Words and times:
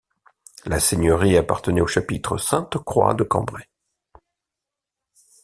La 0.65 0.79
seigneurie 0.79 1.37
appartenait 1.37 1.79
au 1.79 1.85
chapitre 1.85 2.39
Sainte-Croix 2.39 3.13
de 3.13 3.23
Cambrai. 3.23 3.69